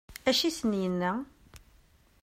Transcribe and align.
Acu 0.29 0.43
i 0.49 0.51
sen-yenna? 0.57 1.11